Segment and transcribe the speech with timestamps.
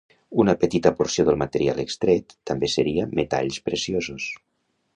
[0.43, 4.31] Una petita porció del material extret també seria metalls preciosos.